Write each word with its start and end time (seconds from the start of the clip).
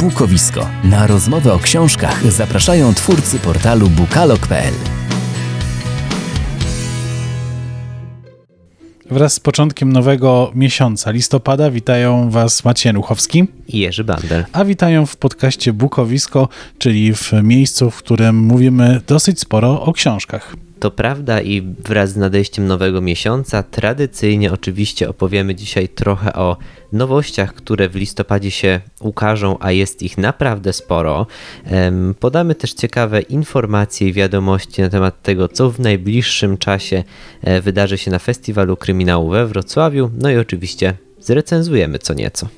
Bukowisko. 0.00 0.66
Na 0.84 1.06
rozmowę 1.06 1.52
o 1.52 1.58
książkach 1.58 2.32
zapraszają 2.32 2.94
twórcy 2.94 3.38
portalu 3.38 3.88
bukalog.pl. 3.88 4.74
Wraz 9.10 9.32
z 9.32 9.40
początkiem 9.40 9.92
nowego 9.92 10.50
miesiąca, 10.54 11.10
listopada, 11.10 11.70
witają 11.70 12.30
Was 12.30 12.64
Maciej 12.64 12.92
Nuchowski 12.92 13.44
i 13.68 13.78
Jerzy 13.78 14.04
Bandel. 14.04 14.44
A 14.52 14.64
witają 14.64 15.06
w 15.06 15.16
podcaście 15.16 15.72
Bukowisko, 15.72 16.48
czyli 16.78 17.14
w 17.14 17.32
miejscu, 17.42 17.90
w 17.90 17.96
którym 17.96 18.36
mówimy 18.36 19.00
dosyć 19.06 19.40
sporo 19.40 19.82
o 19.82 19.92
książkach. 19.92 20.56
To 20.80 20.90
prawda 20.90 21.40
i 21.40 21.62
wraz 21.84 22.10
z 22.10 22.16
nadejściem 22.16 22.66
nowego 22.66 23.00
miesiąca 23.00 23.62
tradycyjnie 23.62 24.52
oczywiście 24.52 25.08
opowiemy 25.08 25.54
dzisiaj 25.54 25.88
trochę 25.88 26.32
o 26.32 26.56
nowościach, 26.92 27.54
które 27.54 27.88
w 27.88 27.96
listopadzie 27.96 28.50
się 28.50 28.80
ukażą, 29.00 29.56
a 29.60 29.72
jest 29.72 30.02
ich 30.02 30.18
naprawdę 30.18 30.72
sporo. 30.72 31.26
Podamy 32.20 32.54
też 32.54 32.72
ciekawe 32.72 33.20
informacje 33.20 34.08
i 34.08 34.12
wiadomości 34.12 34.82
na 34.82 34.88
temat 34.88 35.22
tego, 35.22 35.48
co 35.48 35.70
w 35.70 35.80
najbliższym 35.80 36.58
czasie 36.58 37.04
e, 37.42 37.60
wydarzy 37.60 37.98
się 37.98 38.10
na 38.10 38.18
Festiwalu 38.18 38.76
Kryminału 38.76 39.30
we 39.30 39.46
Wrocławiu, 39.46 40.10
no 40.18 40.30
i 40.30 40.36
oczywiście 40.36 40.94
zrecenzujemy 41.20 41.98
co 41.98 42.14
nieco. 42.14 42.48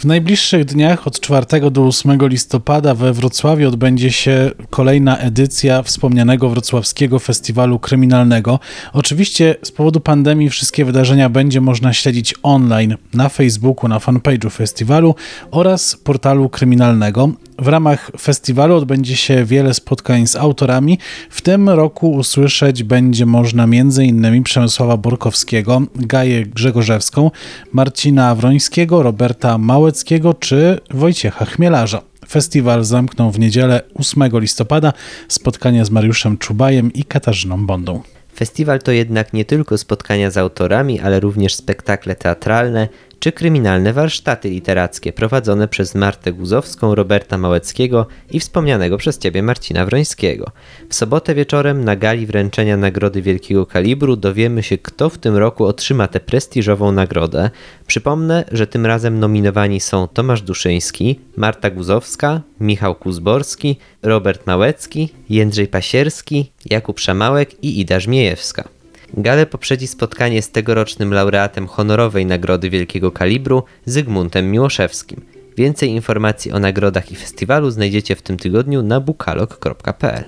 W 0.00 0.04
najbliższych 0.04 0.64
dniach 0.64 1.06
od 1.06 1.20
4 1.20 1.70
do 1.70 1.86
8 1.86 2.18
listopada 2.28 2.94
we 2.94 3.12
Wrocławiu 3.12 3.68
odbędzie 3.68 4.12
się 4.12 4.50
kolejna 4.70 5.18
edycja 5.18 5.82
wspomnianego 5.82 6.48
Wrocławskiego 6.48 7.18
Festiwalu 7.18 7.78
Kryminalnego. 7.78 8.58
Oczywiście 8.92 9.56
z 9.62 9.70
powodu 9.70 10.00
pandemii 10.00 10.50
wszystkie 10.50 10.84
wydarzenia 10.84 11.28
będzie 11.28 11.60
można 11.60 11.92
śledzić 11.92 12.34
online 12.42 12.96
na 13.14 13.28
Facebooku, 13.28 13.88
na 13.88 13.98
fanpage'u 13.98 14.50
festiwalu 14.50 15.14
oraz 15.50 15.96
portalu 15.96 16.48
kryminalnego. 16.48 17.32
W 17.60 17.68
ramach 17.68 18.10
festiwalu 18.20 18.74
odbędzie 18.74 19.16
się 19.16 19.44
wiele 19.44 19.74
spotkań 19.74 20.26
z 20.26 20.36
autorami. 20.36 20.98
W 21.30 21.40
tym 21.40 21.68
roku 21.68 22.12
usłyszeć 22.12 22.82
będzie 22.82 23.26
można 23.26 23.64
m.in. 23.64 24.42
Przemysława 24.42 24.96
Borkowskiego, 24.96 25.82
Gaję 25.96 26.46
Grzegorzewską, 26.46 27.30
Marcina 27.72 28.34
Wrońskiego, 28.34 29.02
Roberta 29.02 29.58
Małeckiego 29.58 30.34
czy 30.34 30.80
Wojciecha 30.90 31.44
Chmielarza. 31.44 32.02
Festiwal 32.28 32.84
zamknął 32.84 33.30
w 33.30 33.38
niedzielę 33.38 33.80
8 33.94 34.22
listopada 34.32 34.92
spotkania 35.28 35.84
z 35.84 35.90
Mariuszem 35.90 36.38
Czubajem 36.38 36.92
i 36.92 37.04
Katarzyną 37.04 37.66
Bondą. 37.66 38.02
Festiwal 38.36 38.78
to 38.78 38.92
jednak 38.92 39.32
nie 39.32 39.44
tylko 39.44 39.78
spotkania 39.78 40.30
z 40.30 40.36
autorami, 40.36 41.00
ale 41.00 41.20
również 41.20 41.54
spektakle 41.54 42.14
teatralne, 42.14 42.88
czy 43.20 43.32
kryminalne 43.32 43.92
warsztaty 43.92 44.50
literackie 44.50 45.12
prowadzone 45.12 45.68
przez 45.68 45.94
Martę 45.94 46.32
Guzowską, 46.32 46.94
Roberta 46.94 47.38
Małeckiego 47.38 48.06
i 48.30 48.40
wspomnianego 48.40 48.98
przez 48.98 49.18
Ciebie 49.18 49.42
Marcina 49.42 49.86
Wrońskiego. 49.86 50.50
W 50.88 50.94
sobotę 50.94 51.34
wieczorem 51.34 51.84
na 51.84 51.96
gali 51.96 52.26
wręczenia 52.26 52.76
Nagrody 52.76 53.22
Wielkiego 53.22 53.66
Kalibru 53.66 54.16
dowiemy 54.16 54.62
się, 54.62 54.78
kto 54.78 55.10
w 55.10 55.18
tym 55.18 55.36
roku 55.36 55.64
otrzyma 55.64 56.08
tę 56.08 56.20
prestiżową 56.20 56.92
nagrodę. 56.92 57.50
Przypomnę, 57.86 58.44
że 58.52 58.66
tym 58.66 58.86
razem 58.86 59.18
nominowani 59.18 59.80
są 59.80 60.08
Tomasz 60.08 60.42
Duszyński, 60.42 61.20
Marta 61.36 61.70
Guzowska, 61.70 62.40
Michał 62.60 62.94
Kuzborski, 62.94 63.76
Robert 64.02 64.46
Małecki, 64.46 65.08
Jędrzej 65.30 65.68
Pasierski, 65.68 66.52
Jakub 66.66 67.00
Szamałek 67.00 67.64
i 67.64 67.80
Ida 67.80 68.00
Żmiejewska. 68.00 68.79
Galę 69.14 69.46
poprzedzi 69.46 69.86
spotkanie 69.86 70.42
z 70.42 70.50
tegorocznym 70.50 71.14
laureatem 71.14 71.66
honorowej 71.66 72.26
Nagrody 72.26 72.70
Wielkiego 72.70 73.12
Kalibru 73.12 73.62
Zygmuntem 73.84 74.50
Miłoszewskim. 74.50 75.20
Więcej 75.56 75.90
informacji 75.90 76.52
o 76.52 76.58
nagrodach 76.58 77.12
i 77.12 77.16
festiwalu 77.16 77.70
znajdziecie 77.70 78.16
w 78.16 78.22
tym 78.22 78.36
tygodniu 78.36 78.82
na 78.82 79.00
bukalog.pl. 79.00 80.24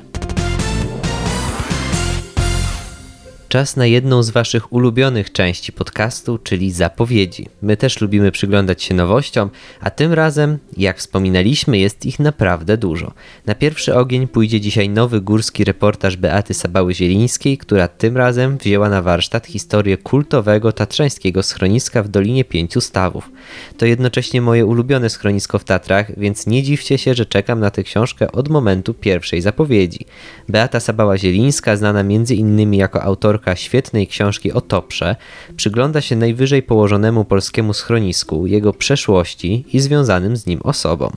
Czas 3.52 3.76
na 3.76 3.86
jedną 3.86 4.22
z 4.22 4.30
Waszych 4.30 4.72
ulubionych 4.72 5.32
części 5.32 5.72
podcastu, 5.72 6.38
czyli 6.38 6.70
zapowiedzi. 6.70 7.48
My 7.62 7.76
też 7.76 8.00
lubimy 8.00 8.32
przyglądać 8.32 8.82
się 8.82 8.94
nowościom, 8.94 9.50
a 9.80 9.90
tym 9.90 10.12
razem, 10.12 10.58
jak 10.76 10.98
wspominaliśmy, 10.98 11.78
jest 11.78 12.06
ich 12.06 12.18
naprawdę 12.18 12.76
dużo. 12.76 13.12
Na 13.46 13.54
pierwszy 13.54 13.94
ogień 13.94 14.28
pójdzie 14.28 14.60
dzisiaj 14.60 14.88
nowy 14.88 15.20
górski 15.20 15.64
reportaż 15.64 16.16
Beaty 16.16 16.54
Sabały-Zielińskiej, 16.54 17.58
która 17.58 17.88
tym 17.88 18.16
razem 18.16 18.58
wzięła 18.58 18.88
na 18.88 19.02
warsztat 19.02 19.46
historię 19.46 19.96
kultowego 19.96 20.72
tatrzańskiego 20.72 21.42
schroniska 21.42 22.02
w 22.02 22.08
Dolinie 22.08 22.44
Pięciu 22.44 22.80
Stawów. 22.80 23.30
To 23.78 23.86
jednocześnie 23.86 24.42
moje 24.42 24.66
ulubione 24.66 25.10
schronisko 25.10 25.58
w 25.58 25.64
Tatrach, 25.64 26.18
więc 26.18 26.46
nie 26.46 26.62
dziwcie 26.62 26.98
się, 26.98 27.14
że 27.14 27.26
czekam 27.26 27.60
na 27.60 27.70
tę 27.70 27.82
książkę 27.82 28.32
od 28.32 28.48
momentu 28.48 28.94
pierwszej 28.94 29.40
zapowiedzi. 29.40 30.06
Beata 30.48 30.78
Sabała-Zielińska, 30.78 31.76
znana 31.76 32.00
m.in. 32.00 32.74
jako 32.74 33.02
autorka 33.02 33.41
autorka 33.42 33.56
świetnej 33.56 34.06
książki 34.06 34.52
o 34.52 34.60
Toprze, 34.60 35.16
przygląda 35.56 36.00
się 36.00 36.16
najwyżej 36.16 36.62
położonemu 36.62 37.24
polskiemu 37.24 37.72
schronisku, 37.72 38.46
jego 38.46 38.72
przeszłości 38.72 39.64
i 39.72 39.80
związanym 39.80 40.36
z 40.36 40.46
nim 40.46 40.60
osobom. 40.62 41.12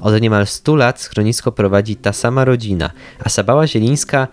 Od 0.00 0.20
niemal 0.20 0.46
100 0.46 0.76
lat 0.76 1.00
schronisko 1.00 1.52
prowadzi 1.52 1.96
ta 1.96 2.12
sama 2.12 2.44
rodzina, 2.44 2.90
a 3.24 3.28
Sabała 3.28 3.66
Zielińska 3.66 4.28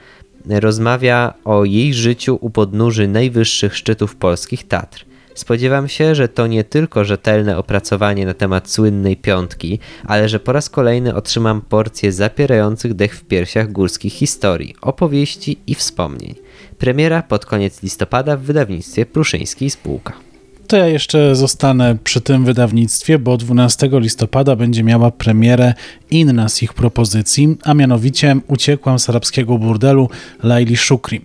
rozmawia 0.45 1.33
o 1.43 1.65
jej 1.65 1.93
życiu 1.93 2.37
u 2.41 2.49
podnóży 2.49 3.07
najwyższych 3.07 3.75
szczytów 3.75 4.15
polskich 4.15 4.67
Tatr– 4.67 5.05
Spodziewam 5.35 5.87
się, 5.87 6.15
że 6.15 6.27
to 6.27 6.47
nie 6.47 6.63
tylko 6.63 7.05
rzetelne 7.05 7.57
opracowanie 7.57 8.25
na 8.25 8.33
temat 8.33 8.69
słynnej 8.69 9.17
piątki, 9.17 9.79
ale 10.05 10.29
że 10.29 10.39
po 10.39 10.51
raz 10.51 10.69
kolejny 10.69 11.15
otrzymam 11.15 11.61
porcję 11.61 12.11
zapierających 12.11 12.93
dech 12.93 13.15
w 13.15 13.23
piersiach 13.23 13.71
górskich 13.71 14.13
historii, 14.13 14.75
opowieści 14.81 15.59
i 15.67 15.75
wspomnień. 15.75 16.35
Premiera 16.77 17.21
pod 17.21 17.45
koniec 17.45 17.83
listopada 17.83 18.37
w 18.37 18.41
wydawnictwie 18.41 19.05
Pruszyńskiej 19.05 19.69
Spółka 19.69 20.13
to 20.67 20.77
ja 20.77 20.87
jeszcze 20.87 21.35
zostanę 21.35 21.97
przy 22.03 22.21
tym 22.21 22.45
wydawnictwie, 22.45 23.19
bo 23.19 23.37
12 23.37 23.89
listopada 23.91 24.55
będzie 24.55 24.83
miała 24.83 25.11
premierę 25.11 25.73
inna 26.11 26.49
z 26.49 26.63
ich 26.63 26.73
propozycji, 26.73 27.57
a 27.63 27.73
mianowicie 27.73 28.35
Uciekłam 28.47 28.99
z 28.99 29.09
arabskiego 29.09 29.57
burdelu 29.57 30.09
Laili 30.43 30.77
Shukri. 30.77 31.21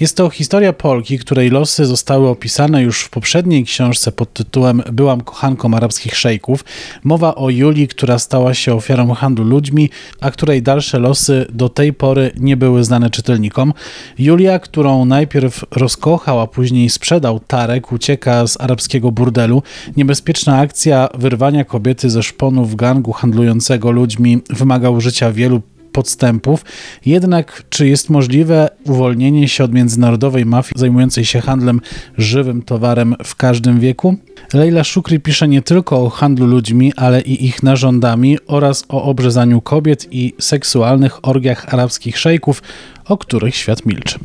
Jest 0.00 0.16
to 0.16 0.30
historia 0.30 0.72
Polki, 0.72 1.18
której 1.18 1.50
losy 1.50 1.86
zostały 1.86 2.28
opisane 2.28 2.82
już 2.82 3.02
w 3.02 3.10
poprzedniej 3.10 3.64
książce 3.64 4.12
pod 4.12 4.32
tytułem 4.32 4.82
Byłam 4.92 5.20
kochanką 5.20 5.74
arabskich 5.74 6.16
szejków. 6.16 6.64
Mowa 7.04 7.34
o 7.34 7.50
Julii, 7.50 7.88
która 7.88 8.18
stała 8.18 8.54
się 8.54 8.74
ofiarą 8.74 9.14
handlu 9.14 9.44
ludźmi, 9.44 9.90
a 10.20 10.30
której 10.30 10.62
dalsze 10.62 10.98
losy 10.98 11.46
do 11.52 11.68
tej 11.68 11.92
pory 11.92 12.30
nie 12.36 12.56
były 12.56 12.84
znane 12.84 13.10
czytelnikom. 13.10 13.72
Julia, 14.18 14.58
którą 14.58 15.04
najpierw 15.04 15.64
rozkochał, 15.70 16.40
a 16.40 16.46
później 16.46 16.90
sprzedał 16.90 17.40
Tarek, 17.40 17.92
ucieka 17.92 18.46
z 18.46 18.60
arabskiego 18.60 18.79
arabskiego 18.80 19.12
burdelu. 19.12 19.62
Niebezpieczna 19.96 20.58
akcja 20.58 21.08
wyrwania 21.14 21.64
kobiety 21.64 22.10
ze 22.10 22.22
szponów 22.22 22.76
gangu 22.76 23.12
handlującego 23.12 23.90
ludźmi 23.90 24.38
wymaga 24.50 24.90
użycia 24.90 25.32
wielu 25.32 25.60
podstępów. 25.92 26.64
Jednak 27.06 27.62
czy 27.70 27.88
jest 27.88 28.10
możliwe 28.10 28.68
uwolnienie 28.84 29.48
się 29.48 29.64
od 29.64 29.72
międzynarodowej 29.72 30.46
mafii 30.46 30.72
zajmującej 30.76 31.24
się 31.24 31.40
handlem 31.40 31.80
żywym 32.18 32.62
towarem 32.62 33.14
w 33.24 33.36
każdym 33.36 33.80
wieku? 33.80 34.16
Leila 34.54 34.84
Shukri 34.84 35.20
pisze 35.20 35.48
nie 35.48 35.62
tylko 35.62 36.02
o 36.04 36.10
handlu 36.10 36.46
ludźmi, 36.46 36.92
ale 36.96 37.20
i 37.20 37.46
ich 37.46 37.62
narządami 37.62 38.38
oraz 38.46 38.84
o 38.88 39.02
obrzezaniu 39.02 39.60
kobiet 39.60 40.06
i 40.10 40.34
seksualnych 40.38 41.28
orgiach 41.28 41.74
arabskich 41.74 42.18
szejków, 42.18 42.62
o 43.04 43.18
których 43.18 43.56
świat 43.56 43.86
milczy. 43.86 44.18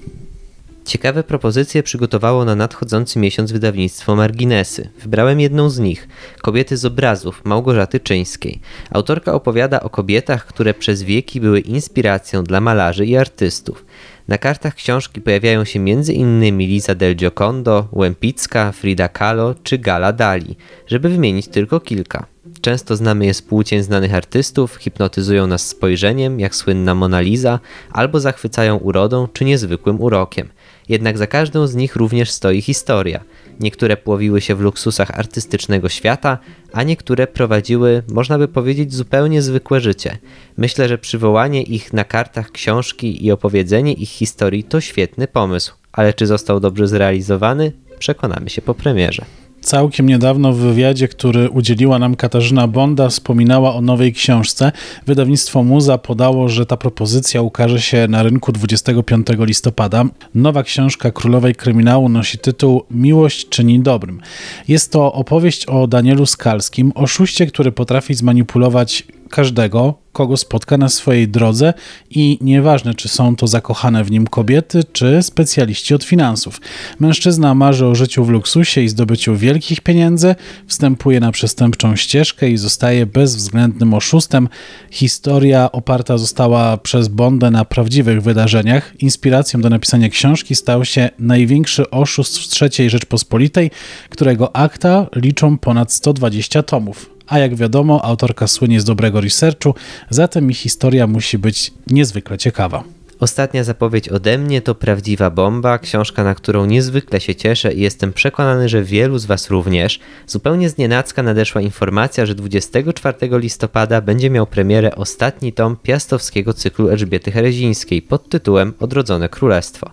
Ciekawe 0.86 1.24
propozycje 1.24 1.84
przygotowało 1.84 2.46
na 2.46 2.56
nadchodzący 2.56 3.20
miesiąc 3.20 3.52
wydawnictwo 3.52 4.16
Marginesy. 4.16 4.90
Wybrałem 5.02 5.40
jedną 5.40 5.70
z 5.70 5.80
nich 5.80 6.08
Kobiety 6.42 6.78
z 6.78 6.86
obrazów 6.86 7.42
Małgorzaty 7.46 8.00
Czyńskiej. 8.00 8.60
Autorka 8.90 9.34
opowiada 9.34 9.80
o 9.80 9.90
kobietach, 9.90 10.46
które 10.46 10.74
przez 10.74 11.04
wieki 11.04 11.42
były 11.42 11.60
inspiracją 11.60 12.44
dla 12.44 12.62
malarzy 12.62 13.06
i 13.06 13.18
artystów. 13.18 13.86
Na 14.28 14.38
kartach 14.38 14.76
książki 14.76 15.22
pojawiają 15.22 15.66
się 15.66 15.80
m.in. 15.80 16.58
Liza 16.58 16.96
del 16.96 17.16
Giocondo, 17.16 17.88
Łempicka, 17.92 18.72
Frida 18.72 19.08
Kahlo 19.08 19.56
czy 19.64 19.78
Gala 19.78 20.14
Dali, 20.14 20.56
żeby 20.88 21.10
wymienić 21.10 21.48
tylko 21.48 21.80
kilka. 21.80 22.26
Często 22.62 22.96
znamy 22.96 23.26
je 23.26 23.34
z 23.34 23.42
płócien 23.42 23.84
znanych 23.84 24.14
artystów, 24.14 24.76
hipnotyzują 24.76 25.48
nas 25.48 25.68
spojrzeniem, 25.68 26.40
jak 26.40 26.56
słynna 26.56 26.96
Mona 26.96 27.22
Lisa, 27.22 27.60
albo 27.92 28.20
zachwycają 28.20 28.78
urodą 28.78 29.28
czy 29.34 29.46
niezwykłym 29.46 30.02
urokiem. 30.02 30.50
Jednak 30.90 31.18
za 31.18 31.28
każdą 31.28 31.68
z 31.68 31.76
nich 31.76 31.96
również 31.96 32.32
stoi 32.32 32.62
historia. 32.62 33.24
Niektóre 33.60 33.98
płowiły 33.98 34.42
się 34.42 34.56
w 34.56 34.62
luksusach 34.62 35.20
artystycznego 35.20 35.90
świata, 35.90 36.38
a 36.74 36.84
niektóre 36.84 37.28
prowadziły, 37.28 38.04
można 38.12 38.38
by 38.38 38.48
powiedzieć, 38.48 38.94
zupełnie 38.94 39.42
zwykłe 39.42 39.82
życie. 39.82 40.18
Myślę, 40.58 40.88
że 40.88 40.98
przywołanie 40.98 41.64
ich 41.64 41.94
na 41.94 42.04
kartach 42.04 42.52
książki 42.52 43.26
i 43.26 43.32
opowiedzenie 43.32 43.94
ich 43.94 44.10
historii 44.10 44.64
to 44.64 44.82
świetny 44.82 45.28
pomysł, 45.28 45.74
ale 45.92 46.14
czy 46.14 46.28
został 46.28 46.60
dobrze 46.60 46.88
zrealizowany, 46.88 47.72
przekonamy 48.00 48.50
się 48.50 48.62
po 48.62 48.74
premierze. 48.74 49.26
Całkiem 49.66 50.10
niedawno 50.10 50.54
w 50.54 50.58
wywiadzie, 50.58 51.08
który 51.08 51.50
udzieliła 51.50 52.00
nam 52.00 52.16
Katarzyna 52.16 52.68
Bonda, 52.68 53.10
wspominała 53.10 53.76
o 53.76 53.82
nowej 53.82 54.14
książce. 54.14 54.72
Wydawnictwo 55.06 55.64
Muza 55.64 55.98
podało, 55.98 56.50
że 56.50 56.66
ta 56.66 56.78
propozycja 56.78 57.42
ukaże 57.42 57.82
się 57.82 58.08
na 58.10 58.24
rynku 58.24 58.52
25 58.52 59.28
listopada. 59.40 60.06
Nowa 60.36 60.64
książka 60.64 61.12
królowej 61.12 61.56
kryminału 61.56 62.10
nosi 62.10 62.38
tytuł 62.38 62.84
Miłość 62.92 63.50
czyni 63.50 63.80
dobrym. 63.80 64.22
Jest 64.68 64.92
to 64.92 65.14
opowieść 65.14 65.66
o 65.66 65.88
Danielu 65.88 66.26
Skalskim, 66.26 66.92
oszuście, 66.96 67.48
który 67.48 67.72
potrafi 67.72 68.14
zmanipulować 68.14 69.04
każdego, 69.36 69.94
kogo 70.12 70.38
spotka 70.38 70.78
na 70.78 70.90
swojej 70.90 71.28
drodze 71.28 71.74
i 72.10 72.38
nieważne, 72.42 72.94
czy 72.94 73.10
są 73.10 73.36
to 73.36 73.48
zakochane 73.48 74.04
w 74.04 74.12
nim 74.12 74.28
kobiety, 74.28 74.84
czy 74.94 75.24
specjaliści 75.24 75.94
od 75.94 76.04
finansów. 76.04 76.62
Mężczyzna 77.00 77.56
marzy 77.56 77.86
o 77.86 77.96
życiu 77.96 78.26
w 78.26 78.30
luksusie 78.30 78.82
i 78.82 78.90
zdobyciu 78.90 79.36
wielkich 79.36 79.82
pieniędzy, 79.82 80.36
wstępuje 80.68 81.20
na 81.20 81.32
przestępczą 81.32 81.96
ścieżkę 81.96 82.50
i 82.50 82.58
zostaje 82.58 83.06
bezwzględnym 83.06 83.94
oszustem. 83.94 84.50
Historia 84.92 85.72
oparta 85.72 86.18
została 86.18 86.78
przez 86.78 87.08
Bondę 87.08 87.52
na 87.52 87.66
prawdziwych 87.66 88.22
wydarzeniach. 88.22 88.94
Inspiracją 89.00 89.62
do 89.62 89.70
napisania 89.70 90.10
książki 90.10 90.56
stał 90.56 90.86
się 90.86 91.10
największy 91.20 91.90
oszust 91.90 92.38
w 92.38 92.62
III 92.62 92.90
Rzeczpospolitej, 92.90 93.72
którego 94.10 94.56
akta 94.56 95.08
liczą 95.16 95.58
ponad 95.58 95.94
120 95.94 96.64
tomów 96.64 97.15
a 97.28 97.40
jak 97.40 97.56
wiadomo, 97.56 98.06
autorka 98.06 98.48
słynie 98.48 98.82
z 98.82 98.86
dobrego 98.86 99.22
researchu, 99.22 99.76
zatem 100.10 100.52
ich 100.52 100.58
historia 100.58 101.08
musi 101.08 101.38
być 101.38 101.74
niezwykle 101.88 102.38
ciekawa. 102.38 102.84
Ostatnia 103.20 103.64
zapowiedź 103.64 104.10
ode 104.10 104.38
mnie 104.38 104.62
to 104.62 104.76
prawdziwa 104.76 105.30
bomba, 105.30 105.80
książka, 105.80 106.24
na 106.24 106.36
którą 106.36 106.66
niezwykle 106.66 107.22
się 107.22 107.36
cieszę 107.36 107.74
i 107.74 107.82
jestem 107.82 108.14
przekonany, 108.14 108.70
że 108.70 108.84
wielu 108.84 109.18
z 109.18 109.26
Was 109.26 109.50
również. 109.50 110.00
Zupełnie 110.28 110.70
znienacka 110.70 111.24
nadeszła 111.24 111.62
informacja, 111.62 112.26
że 112.26 112.36
24 112.36 113.18
listopada 113.32 114.02
będzie 114.02 114.30
miał 114.30 114.48
premierę 114.48 114.96
ostatni 114.96 115.54
tom 115.54 115.78
piastowskiego 115.84 116.54
cyklu 116.54 116.90
Elżbiety 116.90 117.32
Herezińskiej 117.32 118.02
pod 118.02 118.30
tytułem 118.30 118.74
Odrodzone 118.80 119.30
Królestwo. 119.30 119.92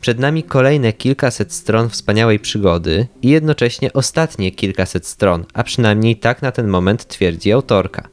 Przed 0.00 0.18
nami 0.18 0.42
kolejne 0.42 0.92
kilkaset 0.92 1.52
stron 1.52 1.88
wspaniałej 1.88 2.38
przygody 2.38 3.06
i 3.22 3.28
jednocześnie 3.28 3.92
ostatnie 3.92 4.52
kilkaset 4.52 5.06
stron, 5.06 5.44
a 5.54 5.62
przynajmniej 5.64 6.16
tak 6.16 6.42
na 6.42 6.52
ten 6.52 6.68
moment 6.68 7.08
twierdzi 7.08 7.52
autorka. 7.52 8.08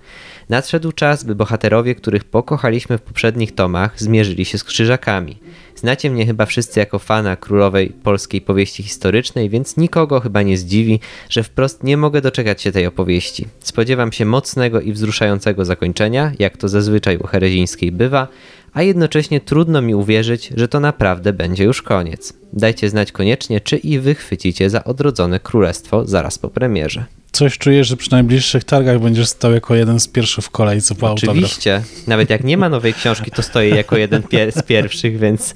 Nadszedł 0.50 0.92
czas, 0.92 1.24
by 1.24 1.36
bohaterowie, 1.36 1.96
których 1.96 2.24
pokochaliśmy 2.24 2.98
w 2.98 3.02
poprzednich 3.02 3.56
tomach, 3.56 4.02
zmierzyli 4.02 4.46
się 4.46 4.58
z 4.58 4.64
krzyżakami. 4.64 5.38
Znacie 5.76 6.10
mnie 6.10 6.26
chyba 6.26 6.46
wszyscy 6.46 6.80
jako 6.80 7.00
fana 7.00 7.36
królowej 7.36 7.90
polskiej 7.90 8.42
powieści 8.42 8.84
historycznej, 8.84 9.50
więc 9.50 9.78
nikogo 9.78 10.20
chyba 10.20 10.42
nie 10.42 10.58
zdziwi, 10.58 11.00
że 11.30 11.44
wprost 11.44 11.84
nie 11.84 11.98
mogę 11.98 12.22
doczekać 12.22 12.62
się 12.62 12.72
tej 12.72 12.86
opowieści. 12.86 13.48
Spodziewam 13.60 14.12
się 14.12 14.26
mocnego 14.26 14.82
i 14.82 14.92
wzruszającego 14.92 15.66
zakończenia, 15.66 16.32
jak 16.40 16.58
to 16.58 16.70
zazwyczaj 16.70 17.18
u 17.18 17.28
Herezińskiej 17.28 17.92
bywa, 17.92 18.28
a 18.74 18.82
jednocześnie 18.82 19.42
trudno 19.42 19.82
mi 19.82 19.96
uwierzyć, 19.96 20.54
że 20.56 20.68
to 20.68 20.80
naprawdę 20.80 21.34
będzie 21.34 21.64
już 21.64 21.82
koniec. 21.82 22.34
Dajcie 22.54 22.90
znać 22.90 23.12
koniecznie, 23.12 23.62
czy 23.62 23.78
i 23.78 24.00
wy 24.00 24.16
chwycicie 24.16 24.70
za 24.70 24.84
odrodzone 24.84 25.40
królestwo 25.40 26.06
zaraz 26.06 26.38
po 26.38 26.50
premierze. 26.50 27.19
Coś 27.32 27.58
czuję, 27.58 27.84
że 27.84 27.98
przy 27.98 28.12
najbliższych 28.12 28.64
targach 28.64 29.00
będziesz 29.00 29.28
stał 29.28 29.54
jako 29.54 29.76
jeden 29.76 30.00
z 30.00 30.08
pierwszych 30.08 30.46
w 30.46 30.50
kolejce 30.50 30.96
po 30.96 31.08
autograf. 31.08 31.38
Oczywiście. 31.38 31.82
Nawet 32.08 32.30
jak 32.30 32.44
nie 32.44 32.58
ma 32.58 32.70
nowej 32.70 32.94
książki, 32.94 33.32
to 33.32 33.42
stoję 33.42 33.70
jako 33.70 33.98
jeden 33.98 34.24
pier 34.24 34.52
z 34.52 34.64
pierwszych, 34.64 35.20
więc... 35.20 35.56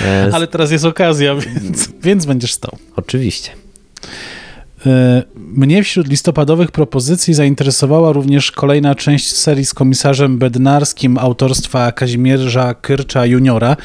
E, 0.00 0.30
Ale 0.32 0.46
teraz 0.46 0.70
jest 0.70 0.84
okazja, 0.84 1.34
więc, 1.34 1.88
więc 2.02 2.26
będziesz 2.26 2.52
stał. 2.52 2.78
Oczywiście. 2.96 3.50
E, 4.86 5.22
mnie 5.36 5.82
wśród 5.82 6.08
listopadowych 6.08 6.70
propozycji 6.70 7.34
zainteresowała 7.34 8.12
również 8.12 8.52
kolejna 8.52 8.94
część 8.94 9.32
serii 9.32 9.64
z 9.64 9.74
komisarzem 9.74 10.38
Bednarskim 10.38 11.18
autorstwa 11.18 11.92
Kazimierza 11.92 12.74
Kyrcza 12.74 13.26
juniora. 13.26 13.76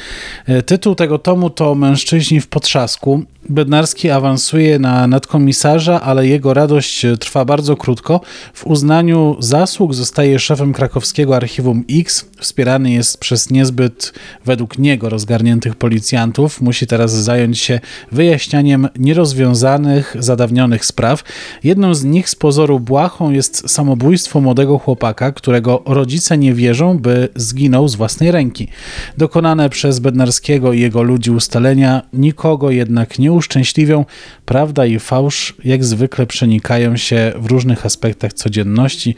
E, 0.45 0.62
tytuł 0.62 0.95
tego 0.95 1.19
tomu 1.19 1.50
to 1.50 1.75
Mężczyźni 1.75 2.41
w 2.41 2.47
potrzasku. 2.47 3.24
Bednarski 3.50 4.10
awansuje 4.10 4.80
na 4.80 5.07
nadkomisarza, 5.07 6.01
ale 6.01 6.28
jego 6.28 6.54
radość 6.54 7.06
trwa 7.19 7.46
bardzo 7.46 7.78
krótko. 7.78 8.22
W 8.54 8.68
uznaniu 8.68 9.36
zasług 9.40 9.94
zostaje 9.94 10.40
szefem 10.40 10.74
krakowskiego 10.74 11.36
archiwum 11.36 11.84
X. 11.92 12.25
Wspierany 12.40 12.92
jest 12.92 13.18
przez 13.18 13.50
niezbyt 13.50 14.13
według 14.46 14.78
niego 14.78 15.10
rozgarniętych 15.10 15.75
policjantów. 15.75 16.62
Musi 16.62 16.88
teraz 16.88 17.12
zająć 17.12 17.60
się 17.60 17.80
wyjaśnianiem 18.12 18.88
nierozwiązanych, 19.00 20.16
zadawnionych 20.19 20.86
spraw. 20.86 21.24
Jedną 21.63 21.94
z 21.94 22.04
nich 22.04 22.30
z 22.30 22.36
pozoru 22.36 22.80
błahą 22.80 23.31
jest 23.31 23.69
samobójstwo 23.69 24.42
młodego 24.42 24.78
chłopaka, 24.78 25.31
którego 25.31 25.84
rodzice 25.86 26.38
nie 26.38 26.54
wierzą, 26.54 26.98
by 26.98 27.30
zginął 27.36 27.88
z 27.88 27.96
własnej 27.96 28.31
ręki. 28.31 28.68
Dokonane 29.18 29.69
przez 29.69 30.00
Bednarskiego 30.00 30.74
i 30.74 30.80
jego 30.80 31.04
ludzi 31.04 31.31
ustalenia 31.31 32.01
nikogo 32.13 32.72
jednak 32.72 33.19
nie 33.19 33.38
uszczęśliwią. 33.39 34.06
Prawda 34.45 34.86
i 34.86 35.00
fałsz 35.00 35.56
jak 35.63 35.83
zwykle 35.83 36.25
przenikają 36.25 36.97
się 36.97 37.33
w 37.36 37.45
różnych 37.45 37.86
aspektach 37.86 38.33
codzienności 38.33 39.15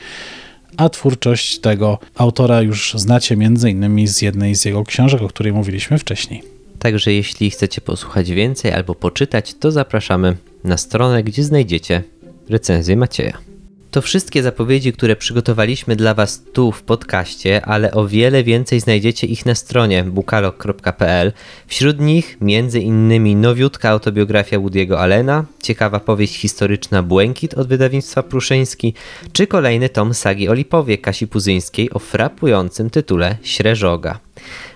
a 0.77 0.89
twórczość 0.89 1.59
tego 1.59 1.99
autora 2.15 2.61
już 2.61 2.93
znacie 2.97 3.35
innymi 3.69 4.07
z 4.07 4.21
jednej 4.21 4.55
z 4.55 4.65
jego 4.65 4.83
książek, 4.83 5.21
o 5.21 5.27
której 5.27 5.53
mówiliśmy 5.53 5.97
wcześniej. 5.97 6.43
Także 6.79 7.13
jeśli 7.13 7.49
chcecie 7.49 7.81
posłuchać 7.81 8.31
więcej 8.31 8.71
albo 8.71 8.95
poczytać, 8.95 9.53
to 9.53 9.71
zapraszamy 9.71 10.37
na 10.63 10.77
stronę, 10.77 11.23
gdzie 11.23 11.43
znajdziecie 11.43 12.03
recenzję 12.49 12.95
Macieja. 12.95 13.50
To 13.91 14.01
wszystkie 14.01 14.43
zapowiedzi, 14.43 14.93
które 14.93 15.15
przygotowaliśmy 15.15 15.95
dla 15.95 16.13
Was 16.13 16.43
tu 16.53 16.71
w 16.71 16.83
podcaście, 16.83 17.65
ale 17.65 17.91
o 17.91 18.07
wiele 18.07 18.43
więcej 18.43 18.79
znajdziecie 18.79 19.27
ich 19.27 19.45
na 19.45 19.55
stronie 19.55 20.03
bukalog.pl. 20.03 21.33
Wśród 21.67 21.99
nich 21.99 22.37
innymi 22.81 23.35
nowiutka 23.35 23.89
autobiografia 23.89 24.57
Woody'ego 24.59 24.95
Allena, 24.97 25.45
ciekawa 25.63 25.99
powieść 25.99 26.35
historyczna 26.35 27.03
Błękit 27.03 27.53
od 27.53 27.67
wydawnictwa 27.67 28.23
Pruszyński, 28.23 28.93
czy 29.33 29.47
kolejny 29.47 29.89
tom 29.89 30.13
sagi 30.13 30.49
o 30.49 30.53
Lipowie 30.53 30.97
Kasi 30.97 31.27
Puzyńskiej 31.27 31.93
o 31.93 31.99
frapującym 31.99 32.89
tytule 32.89 33.37
Śreżoga. 33.43 34.19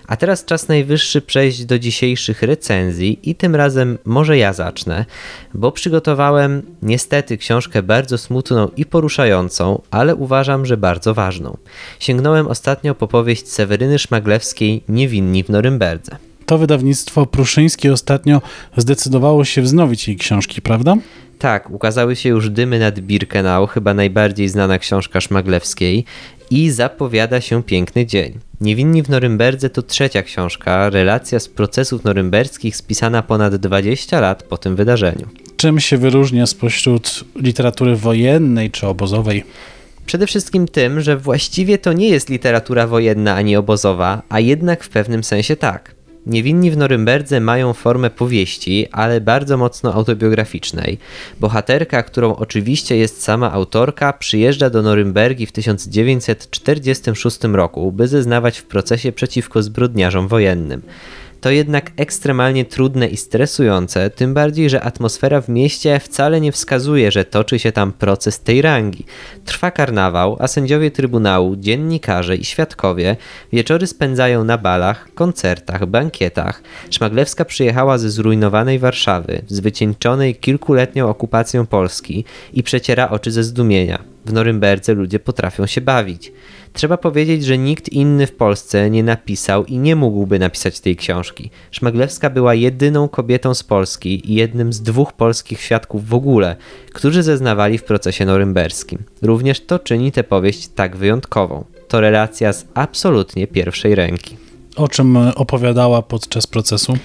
A 0.06 0.16
teraz 0.16 0.44
czas 0.44 0.68
najwyższy 0.68 1.20
przejść 1.20 1.64
do 1.64 1.78
dzisiejszych 1.78 2.42
recenzji 2.42 3.18
i 3.22 3.34
tym 3.34 3.54
razem 3.54 3.98
może 4.04 4.38
ja 4.38 4.52
zacznę, 4.52 5.04
bo 5.54 5.72
przygotowałem 5.72 6.62
niestety 6.82 7.38
książkę 7.38 7.82
bardzo 7.82 8.18
smutną 8.18 8.68
i 8.76 8.84
poruszającą, 8.84 9.82
ale 9.90 10.14
uważam, 10.14 10.66
że 10.66 10.76
bardzo 10.76 11.14
ważną. 11.14 11.56
Sięgnąłem 12.00 12.46
ostatnio 12.46 12.94
po 12.94 13.08
powieść 13.08 13.48
Seweryny 13.48 13.98
Szmaglewskiej 13.98 14.82
Niewinni 14.88 15.44
w 15.44 15.48
Norymberdze. 15.48 16.16
To 16.46 16.58
wydawnictwo 16.58 17.26
Pruszyńskie 17.26 17.92
ostatnio 17.92 18.42
zdecydowało 18.76 19.44
się 19.44 19.62
wznowić 19.62 20.08
jej 20.08 20.16
książki, 20.16 20.62
prawda? 20.62 20.96
Tak, 21.38 21.70
ukazały 21.70 22.16
się 22.16 22.28
już 22.28 22.50
Dymy 22.50 22.78
nad 22.78 23.00
Birkenau, 23.00 23.66
chyba 23.66 23.94
najbardziej 23.94 24.48
znana 24.48 24.78
książka 24.78 25.20
Szmaglewskiej 25.20 26.04
i 26.50 26.70
zapowiada 26.70 27.40
się 27.40 27.62
piękny 27.62 28.06
dzień. 28.06 28.38
Niewinni 28.60 29.02
w 29.02 29.08
Norymberdze 29.08 29.70
to 29.70 29.82
trzecia 29.82 30.22
książka, 30.22 30.90
relacja 30.90 31.40
z 31.40 31.48
procesów 31.48 32.04
norymberskich 32.04 32.76
spisana 32.76 33.22
ponad 33.22 33.56
20 33.56 34.20
lat 34.20 34.42
po 34.42 34.58
tym 34.58 34.76
wydarzeniu. 34.76 35.28
Czym 35.56 35.80
się 35.80 35.98
wyróżnia 35.98 36.46
spośród 36.46 37.24
literatury 37.36 37.96
wojennej 37.96 38.70
czy 38.70 38.86
obozowej? 38.86 39.44
Przede 40.06 40.26
wszystkim 40.26 40.68
tym, 40.68 41.00
że 41.00 41.16
właściwie 41.16 41.78
to 41.78 41.92
nie 41.92 42.08
jest 42.08 42.28
literatura 42.28 42.86
wojenna 42.86 43.34
ani 43.34 43.56
obozowa, 43.56 44.22
a 44.28 44.40
jednak 44.40 44.84
w 44.84 44.88
pewnym 44.88 45.24
sensie 45.24 45.56
tak. 45.56 45.95
Niewinni 46.26 46.70
w 46.70 46.76
Norymberdze 46.76 47.40
mają 47.40 47.72
formę 47.72 48.10
powieści, 48.10 48.86
ale 48.92 49.20
bardzo 49.20 49.56
mocno 49.56 49.94
autobiograficznej. 49.94 50.98
Bohaterka, 51.40 52.02
którą 52.02 52.36
oczywiście 52.36 52.96
jest 52.96 53.22
sama 53.22 53.52
autorka, 53.52 54.12
przyjeżdża 54.12 54.70
do 54.70 54.82
Norymbergi 54.82 55.46
w 55.46 55.52
1946 55.52 57.38
roku, 57.44 57.92
by 57.92 58.08
zeznawać 58.08 58.58
w 58.58 58.64
procesie 58.64 59.12
przeciwko 59.12 59.62
zbrodniarzom 59.62 60.28
wojennym. 60.28 60.82
To 61.46 61.50
jednak 61.50 61.90
ekstremalnie 61.96 62.64
trudne 62.64 63.06
i 63.06 63.16
stresujące, 63.16 64.10
tym 64.10 64.34
bardziej, 64.34 64.70
że 64.70 64.82
atmosfera 64.82 65.40
w 65.40 65.48
mieście 65.48 66.00
wcale 66.00 66.40
nie 66.40 66.52
wskazuje, 66.52 67.12
że 67.12 67.24
toczy 67.24 67.58
się 67.58 67.72
tam 67.72 67.92
proces 67.92 68.40
tej 68.40 68.62
rangi. 68.62 69.04
Trwa 69.44 69.70
karnawał, 69.70 70.36
a 70.40 70.48
sędziowie 70.48 70.90
trybunału, 70.90 71.56
dziennikarze 71.56 72.36
i 72.36 72.44
świadkowie 72.44 73.16
wieczory 73.52 73.86
spędzają 73.86 74.44
na 74.44 74.58
balach, 74.58 75.08
koncertach, 75.14 75.86
bankietach. 75.86 76.62
Szmaglewska 76.90 77.44
przyjechała 77.44 77.98
ze 77.98 78.10
zrujnowanej 78.10 78.78
Warszawy, 78.78 79.42
z 79.48 79.60
wycieńczonej 79.60 80.34
kilkuletnią 80.34 81.08
okupacją 81.08 81.66
Polski 81.66 82.24
i 82.52 82.62
przeciera 82.62 83.10
oczy 83.10 83.30
ze 83.30 83.44
zdumienia. 83.44 84.15
W 84.26 84.32
Norymberdze 84.32 84.94
ludzie 84.94 85.18
potrafią 85.18 85.66
się 85.66 85.80
bawić. 85.80 86.32
Trzeba 86.72 86.96
powiedzieć, 86.96 87.44
że 87.44 87.58
nikt 87.58 87.88
inny 87.88 88.26
w 88.26 88.32
Polsce 88.32 88.90
nie 88.90 89.02
napisał 89.02 89.64
i 89.64 89.78
nie 89.78 89.96
mógłby 89.96 90.38
napisać 90.38 90.80
tej 90.80 90.96
książki. 90.96 91.50
Szmaglewska 91.70 92.30
była 92.30 92.54
jedyną 92.54 93.08
kobietą 93.08 93.54
z 93.54 93.62
Polski 93.62 94.32
i 94.32 94.34
jednym 94.34 94.72
z 94.72 94.82
dwóch 94.82 95.12
polskich 95.12 95.60
świadków 95.60 96.08
w 96.08 96.14
ogóle, 96.14 96.56
którzy 96.92 97.22
zeznawali 97.22 97.78
w 97.78 97.84
procesie 97.84 98.24
norymberskim. 98.24 98.98
Również 99.22 99.60
to 99.60 99.78
czyni 99.78 100.12
tę 100.12 100.24
powieść 100.24 100.68
tak 100.68 100.96
wyjątkową. 100.96 101.64
To 101.88 102.00
relacja 102.00 102.52
z 102.52 102.66
absolutnie 102.74 103.46
pierwszej 103.46 103.94
ręki. 103.94 104.36
O 104.76 104.88
czym 104.88 105.16
opowiadała 105.16 106.02
podczas 106.02 106.46
procesu? 106.46 106.98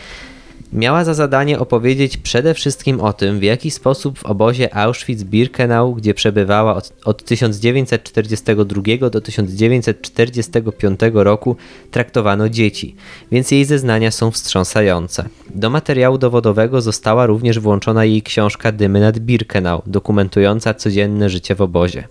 Miała 0.74 1.04
za 1.04 1.14
zadanie 1.14 1.60
opowiedzieć 1.60 2.18
przede 2.18 2.54
wszystkim 2.54 3.02
o 3.02 3.14
tym, 3.14 3.40
w 3.40 3.44
jaki 3.44 3.72
sposób 3.72 4.20
w 4.20 4.26
obozie 4.26 4.76
Auschwitz-Birkenau, 4.76 5.96
gdzie 5.96 6.14
przebywała 6.14 6.76
od, 6.76 6.94
od 7.06 7.26
1942 7.26 9.10
do 9.10 9.22
1945 9.22 11.00
roku, 11.14 11.56
traktowano 11.92 12.50
dzieci, 12.50 12.96
więc 13.32 13.52
jej 13.52 13.66
zeznania 13.66 14.12
są 14.12 14.32
wstrząsające. 14.32 15.30
Do 15.56 15.70
materiału 15.70 16.18
dowodowego 16.18 16.82
została 16.82 17.26
również 17.26 17.60
włączona 17.60 18.06
jej 18.06 18.22
książka 18.22 18.72
Dymy 18.72 19.00
nad 19.00 19.20
Birkenau, 19.20 19.82
dokumentująca 19.86 20.74
codzienne 20.74 21.30
życie 21.30 21.56
w 21.56 21.62
obozie 21.62 22.08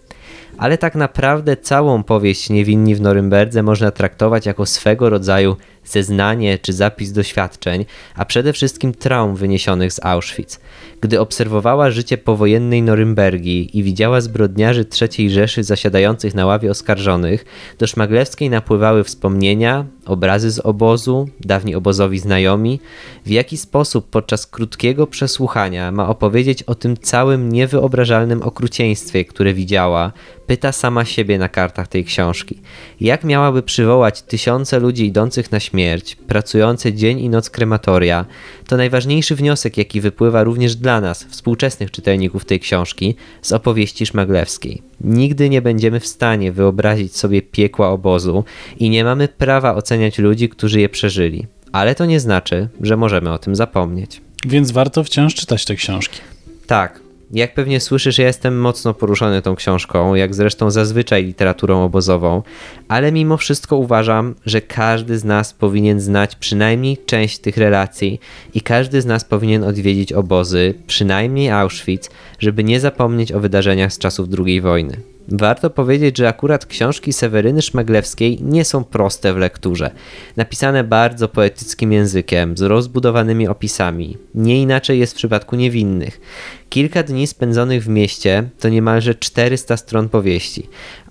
ale 0.61 0.79
tak 0.79 0.95
naprawdę 0.95 1.57
całą 1.57 2.03
powieść 2.03 2.51
Niewinni 2.51 2.95
w 2.95 3.01
Norymberdze 3.01 3.63
można 3.63 3.91
traktować 3.91 4.47
jako 4.47 4.67
swego 4.67 5.11
rodzaju 5.11 5.57
zeznanie 5.93 6.59
czy 6.59 6.73
zapis 6.73 7.13
doświadczeń, 7.13 7.85
a 8.15 8.25
przede 8.25 8.53
wszystkim 8.53 8.95
traum 8.95 9.37
wyniesionych 9.37 9.93
z 9.93 10.05
Auschwitz. 10.05 10.61
Gdy 11.01 11.21
obserwowała 11.21 11.91
życie 11.91 12.19
powojennej 12.19 12.83
Norymbergi 12.83 13.79
i 13.79 13.83
widziała 13.83 14.21
zbrodniarzy 14.21 14.87
III 15.01 15.31
Rzeszy 15.31 15.65
zasiadających 15.65 16.35
na 16.35 16.47
ławie 16.47 16.71
oskarżonych, 16.71 17.45
do 17.79 17.87
Szmaglewskiej 17.87 18.51
napływały 18.51 19.05
wspomnienia, 19.05 19.85
obrazy 20.07 20.51
z 20.51 20.59
obozu, 20.59 21.29
dawni 21.41 21.75
obozowi 21.75 22.19
znajomi, 22.19 22.81
w 23.27 23.31
jaki 23.31 23.57
sposób 23.57 24.11
podczas 24.11 24.47
krótkiego 24.47 25.07
przesłuchania 25.07 25.93
ma 25.93 26.09
opowiedzieć 26.09 26.63
o 26.63 26.75
tym 26.75 26.97
całym 26.97 27.53
niewyobrażalnym 27.53 28.43
okrucieństwie, 28.43 29.25
które 29.25 29.55
widziała, 29.55 30.13
pyta 30.47 30.73
sama 30.73 31.05
siebie 31.05 31.39
na 31.39 31.49
kartach 31.49 31.89
tej 31.89 32.05
książki. 32.05 32.61
Jak 33.01 33.25
miałaby 33.25 33.63
przywołać 33.63 34.23
tysiące 34.23 34.79
ludzi 34.79 35.07
idących 35.07 35.53
na 35.53 35.61
śmierć, 35.61 35.80
pracujące 36.27 36.93
dzień 36.93 37.21
i 37.21 37.29
noc 37.29 37.51
krematoria, 37.51 38.27
to 38.67 38.77
najważniejszy 38.77 39.37
wniosek, 39.37 39.77
jaki 39.77 40.01
wypływa 40.01 40.45
również 40.45 40.77
dla 40.77 41.01
nas, 41.01 41.25
współczesnych 41.25 41.91
czytelników 41.91 42.45
tej 42.45 42.61
książki, 42.61 43.15
z 43.43 43.53
opowieści 43.53 44.07
szmaglewskiej. 44.07 44.83
Nigdy 45.01 45.49
nie 45.49 45.63
będziemy 45.63 46.01
w 46.01 46.07
stanie 46.07 46.53
wyobrazić 46.53 47.17
sobie 47.17 47.43
piekła 47.43 47.89
obozu 47.89 48.45
i 48.79 48.91
nie 48.91 49.05
mamy 49.05 49.29
prawa 49.29 49.75
oceniać 49.75 50.19
ludzi, 50.19 50.49
którzy 50.49 50.81
je 50.81 50.89
przeżyli. 50.89 51.47
Ale 51.73 51.95
to 51.95 52.07
nie 52.07 52.21
znaczy, 52.21 52.69
że 52.81 52.97
możemy 52.97 53.33
o 53.33 53.39
tym 53.39 53.57
zapomnieć. 53.57 54.21
Więc 54.47 54.71
warto 54.71 55.05
wciąż 55.05 55.35
czytać 55.35 55.65
te 55.65 55.75
książki. 55.75 56.21
Tak, 56.67 57.01
jak 57.33 57.55
pewnie 57.55 57.81
słyszysz, 57.81 58.19
ja 58.19 58.27
jestem 58.27 58.61
mocno 58.61 58.95
poruszony 58.95 59.43
tą 59.43 59.55
książką, 59.55 60.15
jak 60.15 60.35
zresztą 60.35 60.71
zazwyczaj 60.71 61.25
literaturą 61.25 61.85
obozową, 61.85 62.43
ale 62.89 63.13
mimo 63.13 63.37
wszystko 63.37 63.77
uważam, 63.77 64.35
że 64.47 64.61
każdy 64.61 65.19
z 65.19 65.25
nas 65.25 65.53
powinien 65.53 66.01
znać 66.01 66.37
przynajmniej 66.37 66.99
część 67.07 67.39
tych 67.39 67.57
relacji 67.57 68.21
i 68.55 68.61
każdy 68.61 69.03
z 69.03 69.07
nas 69.07 69.25
powinien 69.25 69.65
odwiedzić 69.65 70.13
obozy, 70.13 70.75
przynajmniej 70.87 71.51
Auschwitz, 71.51 72.11
żeby 72.39 72.65
nie 72.65 72.81
zapomnieć 72.81 73.33
o 73.33 73.41
wydarzeniach 73.41 73.93
z 73.93 73.99
czasów 73.99 74.29
II 74.47 74.61
wojny. 74.61 74.97
Warto 75.29 75.71
powiedzieć, 75.71 76.19
że 76.19 76.29
akurat 76.29 76.67
książki 76.67 77.13
Seweryny 77.13 77.63
Szmaglewskiej 77.63 78.39
nie 78.43 78.65
są 78.65 78.85
proste 78.85 79.35
w 79.35 79.37
lekturze. 79.37 79.91
Napisane 80.37 80.85
bardzo 80.85 81.29
poetyckim 81.29 81.93
językiem, 81.93 82.57
z 82.57 82.63
rozbudowanymi 82.63 83.49
opisami. 83.49 84.19
Nie 84.35 84.63
inaczej 84.63 84.99
jest 84.99 85.13
w 85.13 85.17
przypadku 85.17 85.57
niewinnych. 85.57 86.21
Kilka 86.69 87.03
dni 87.03 87.27
spędzonych 87.27 87.85
w 87.85 87.89
mieście 87.89 88.49
to 88.61 88.69
niemalże 88.69 89.15
400 89.15 89.77
stron 89.77 90.09
powieści, 90.09 90.69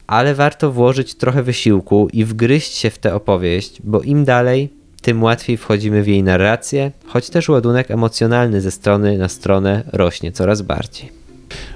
ale 0.08 0.36
warto 0.36 0.72
włożyć 0.72 1.16
trochę 1.16 1.44
wysiłku 1.44 2.08
i 2.14 2.26
wgryźć 2.26 2.76
się 2.76 2.90
w 2.90 2.98
tę 2.98 3.16
opowieść, 3.16 3.82
bo 3.84 4.02
im 4.02 4.26
dalej, 4.26 4.70
tym 5.02 5.24
łatwiej 5.24 5.58
wchodzimy 5.58 6.04
w 6.04 6.08
jej 6.08 6.24
narrację, 6.24 6.92
choć 7.06 7.30
też 7.30 7.50
ładunek 7.50 7.92
emocjonalny 7.92 8.62
ze 8.62 8.72
strony 8.72 9.18
na 9.18 9.30
stronę 9.30 9.84
rośnie 9.94 10.32
coraz 10.32 10.62
bardziej. 10.62 11.29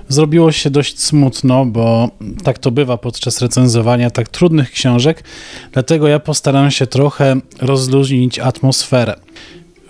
Zrobiło 0.09 0.51
się 0.51 0.69
dość 0.69 0.99
smutno, 0.99 1.65
bo 1.65 2.09
tak 2.43 2.59
to 2.59 2.71
bywa 2.71 2.97
podczas 2.97 3.41
recenzowania 3.41 4.09
tak 4.09 4.29
trudnych 4.29 4.71
książek, 4.71 5.23
dlatego 5.71 6.07
ja 6.07 6.19
postaram 6.19 6.71
się 6.71 6.87
trochę 6.87 7.35
rozluźnić 7.61 8.39
atmosferę. 8.39 9.15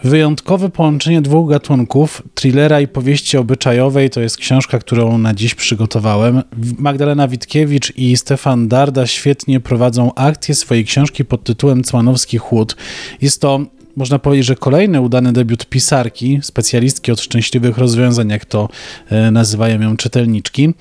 Wyjątkowe 0.04 0.70
połączenie 0.70 1.22
dwóch 1.22 1.50
gatunków, 1.50 2.22
thrillera 2.34 2.82
i 2.82 2.88
powieści 2.88 3.38
obyczajowej, 3.38 4.10
to 4.10 4.22
jest 4.22 4.38
książka, 4.38 4.80
którą 4.80 5.18
na 5.18 5.34
dziś 5.34 5.56
przygotowałem. 5.56 6.42
Magdalena 6.78 7.28
Witkiewicz 7.28 7.94
i 7.98 8.18
Stefan 8.18 8.68
Darda 8.68 9.08
świetnie 9.08 9.60
prowadzą 9.60 10.14
akcję 10.14 10.56
swojej 10.56 10.86
książki 10.86 11.26
pod 11.26 11.44
tytułem 11.44 11.84
Cmanowski 11.84 12.38
Chłód. 12.38 12.76
Jest 13.22 13.42
to 13.42 13.60
można 13.96 14.20
powiedzieć, 14.20 14.46
że 14.46 14.56
kolejny 14.56 15.02
udany 15.02 15.34
debiut 15.34 15.66
pisarki, 15.66 16.40
specjalistki 16.42 17.12
od 17.12 17.22
szczęśliwych 17.22 17.78
rozwiązań, 17.78 18.30
jak 18.30 18.46
to 18.46 18.70
e, 19.10 19.32
nazywają 19.32 19.82
ją 19.82 19.98
czytelniczki. 19.98 20.74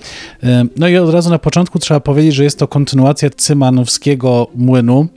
E, 0.43 0.65
no 0.77 0.87
i 0.87 0.97
od 0.97 1.09
razu 1.09 1.29
na 1.29 1.39
początku 1.39 1.79
trzeba 1.79 1.99
powiedzieć, 1.99 2.35
że 2.35 2.43
jest 2.43 2.59
to 2.59 2.67
kontynuacja 2.67 3.29
Cymanowskiego 3.29 4.47
Młynu, 4.55 5.07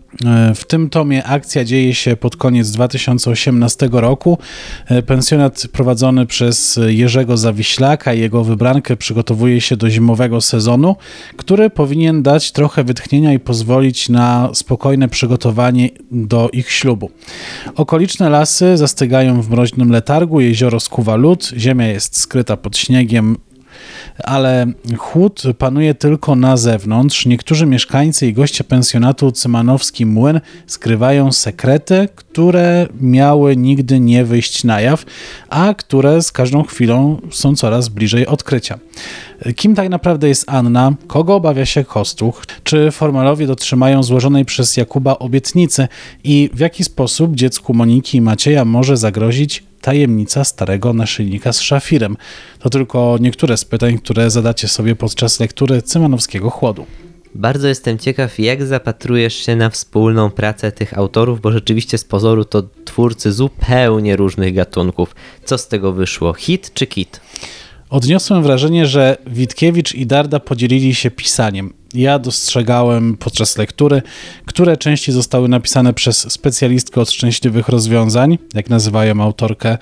w 0.55 0.65
tym 0.65 0.91
tomie 0.91 1.25
akcja 1.25 1.65
dzieje 1.65 1.95
się 1.95 2.17
pod 2.17 2.37
koniec 2.37 2.71
2018 2.71 3.89
roku. 3.93 4.39
E, 4.87 5.03
pensjonat 5.03 5.67
prowadzony 5.73 6.27
przez 6.27 6.81
Jerzego 6.87 7.37
Zawiślaka 7.37 8.15
i 8.15 8.21
jego 8.21 8.45
wybrankę 8.45 8.97
przygotowuje 8.97 9.61
się 9.61 9.77
do 9.77 9.91
zimowego 9.91 10.41
sezonu, 10.41 10.97
który 11.37 11.71
powinien 11.71 12.23
dać 12.23 12.53
trochę 12.53 12.85
wytchnienia 12.85 13.33
i 13.33 13.39
pozwolić 13.39 14.09
na 14.09 14.51
spokojne 14.55 15.09
przygotowanie 15.09 15.89
do 16.11 16.51
ich 16.53 16.71
ślubu. 16.71 17.11
Okoliczne 17.75 18.31
lasy 18.31 18.77
zastygają 18.77 19.43
w 19.43 19.51
mroźnym 19.51 19.91
letargu, 19.91 20.41
jezioro 20.41 20.81
skuwa 20.81 21.17
lód, 21.17 21.51
ziemia 21.57 21.87
jest 21.87 22.17
skryta 22.21 22.57
pod 22.57 22.77
śniegiem, 22.77 23.37
ale 24.25 24.67
chłód 24.99 25.43
panuje 25.59 25.95
tylko 25.95 26.37
na 26.37 26.57
zewnątrz. 26.57 27.27
Niektórzy 27.27 27.67
mieszkańcy 27.67 28.27
i 28.27 28.33
goście 28.33 28.65
pensjonatu 28.65 29.33
Cymanowski 29.33 30.07
Młyn 30.07 30.41
skrywają 30.67 31.33
sekrety, 31.33 32.09
które 32.17 32.87
miały 33.01 33.57
nigdy 33.57 34.01
nie 34.01 34.25
wyjść 34.25 34.65
na 34.65 34.81
jaw, 34.81 35.05
a 35.49 35.75
które 35.75 36.23
z 36.23 36.33
każdą 36.33 36.63
chwilą 36.63 37.21
są 37.31 37.57
coraz 37.57 37.89
bliżej 37.89 38.27
odkrycia. 38.27 38.79
Kim 39.57 39.75
tak 39.75 39.89
naprawdę 39.89 40.29
jest 40.29 40.45
Anna? 40.49 40.93
Kogo 41.07 41.35
obawia 41.35 41.67
się 41.67 41.85
Kostuch? 41.85 42.45
Czy 42.65 42.91
formalowie 42.91 43.47
dotrzymają 43.47 44.03
złożonej 44.03 44.45
przez 44.45 44.77
Jakuba 44.77 45.19
obietnicy? 45.19 45.89
I 46.25 46.51
w 46.55 46.59
jaki 46.59 46.85
sposób 46.85 47.35
dziecku 47.35 47.75
Moniki 47.75 48.19
i 48.19 48.21
Macieja 48.21 48.65
może 48.65 48.97
zagrozić 48.97 49.66
tajemnica 49.81 50.45
starego 50.45 50.93
naszyjnika 50.93 51.53
z 51.53 51.61
szafirem. 51.61 52.17
To 52.59 52.71
tylko 52.71 53.19
niektóre 53.21 53.57
z 53.57 53.65
pytań, 53.65 53.99
które 53.99 54.31
zadacie 54.31 54.69
sobie 54.69 54.97
podczas 54.97 55.41
lektury 55.41 55.83
Cymanowskiego 55.83 56.51
Chłodu. 56.51 56.87
Bardzo 57.35 57.69
jestem 57.69 57.99
ciekaw, 57.99 58.39
jak 58.39 58.67
zapatrujesz 58.67 59.35
się 59.35 59.57
na 59.57 59.71
wspólną 59.71 60.31
pracę 60.31 60.73
tych 60.73 60.99
autorów, 60.99 61.41
bo 61.41 61.53
rzeczywiście 61.53 61.99
z 61.99 62.05
pozoru 62.05 62.45
to 62.45 62.63
twórcy 62.85 63.33
zupełnie 63.33 64.17
różnych 64.17 64.55
gatunków. 64.55 65.15
Co 65.45 65.59
z 65.59 65.69
tego 65.69 65.93
wyszło? 65.93 66.35
Hit 66.35 66.75
czy 66.75 66.87
kit? 66.87 67.21
Odniosłem 67.91 68.43
wrażenie, 68.43 68.87
że 68.87 69.17
Witkiewicz 69.27 69.95
i 69.95 70.07
Darda 70.07 70.41
podzielili 70.41 70.95
się 70.95 71.11
pisaniem. 71.11 71.73
Ja 71.97 72.19
dostrzegałem 72.19 73.17
podczas 73.17 73.59
lektury, 73.59 74.03
które 74.45 74.77
części 74.77 75.13
zostały 75.13 75.49
napisane 75.49 75.95
przez 75.95 76.33
specjalistkę 76.33 77.01
od 77.01 77.11
szczęśliwych 77.11 77.69
rozwiązań, 77.69 78.39
jak 78.55 78.71
nazywają 78.71 79.23
autorkę, 79.23 79.79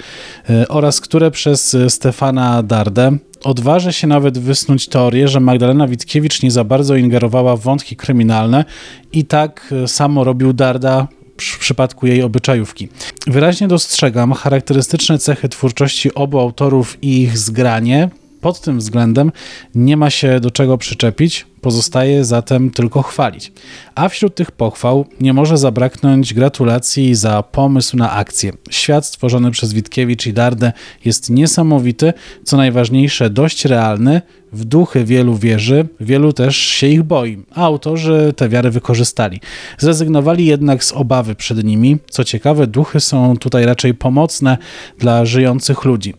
e, 0.50 0.68
oraz 0.68 1.00
które 1.00 1.30
przez 1.30 1.76
Stefana 1.88 2.62
Dardę. 2.62 3.16
Odważę 3.44 3.92
się 3.92 4.06
nawet 4.06 4.38
wysnuć 4.38 4.88
teorię, 4.88 5.28
że 5.28 5.40
Magdalena 5.40 5.88
Witkiewicz 5.88 6.42
nie 6.42 6.50
za 6.50 6.64
bardzo 6.64 6.96
ingerowała 6.96 7.56
w 7.56 7.60
wątki 7.60 7.96
kryminalne 7.96 8.64
i 9.12 9.24
tak 9.24 9.74
e, 9.84 9.88
samo 9.88 10.24
robił 10.24 10.52
Darda 10.52 11.08
w 11.40 11.58
przypadku 11.58 12.06
jej 12.06 12.22
obyczajówki. 12.22 12.88
Wyraźnie 13.26 13.68
dostrzegam 13.68 14.32
charakterystyczne 14.32 15.18
cechy 15.18 15.48
twórczości 15.48 16.14
obu 16.14 16.38
autorów 16.38 16.98
i 17.02 17.22
ich 17.22 17.38
zgranie, 17.38 18.10
Pod 18.44 18.60
tym 18.60 18.78
względem 18.78 19.32
nie 19.74 19.96
ma 19.96 20.10
się 20.10 20.40
do 20.40 20.50
czego 20.50 20.78
przyczepić, 20.78 21.46
pozostaje 21.60 22.24
zatem 22.24 22.70
tylko 22.70 23.02
chwalić. 23.02 23.52
A 23.94 24.08
wśród 24.08 24.34
tych 24.34 24.50
pochwał 24.50 25.06
nie 25.20 25.32
może 25.32 25.58
zabraknąć 25.58 26.34
gratulacji 26.34 27.14
za 27.14 27.42
pomysł 27.42 27.96
na 27.96 28.10
akcję. 28.10 28.52
Świat 28.70 29.06
stworzony 29.06 29.50
przez 29.50 29.72
Witkiewicz 29.72 30.26
i 30.26 30.32
Dardę 30.32 30.72
jest 31.04 31.30
niesamowity, 31.30 32.12
co 32.44 32.56
najważniejsze 32.56 33.30
dość 33.30 33.64
realny, 33.64 34.22
w 34.54 34.64
duchy 34.64 35.04
wielu 35.04 35.36
wierzy, 35.36 35.88
wielu 36.00 36.32
też 36.32 36.56
się 36.56 36.86
ich 36.86 37.02
boi, 37.02 37.42
a 37.54 37.64
autorzy 37.64 38.32
te 38.36 38.48
wiary 38.48 38.70
wykorzystali. 38.70 39.40
Zrezygnowali 39.78 40.46
jednak 40.46 40.84
z 40.84 40.92
obawy 40.92 41.34
przed 41.34 41.64
nimi. 41.64 41.98
Co 42.10 42.24
ciekawe, 42.24 42.66
duchy 42.66 43.00
są 43.00 43.36
tutaj 43.36 43.66
raczej 43.66 43.94
pomocne 43.94 44.58
dla 44.98 45.24
żyjących 45.24 45.84
ludzi. 45.84 46.14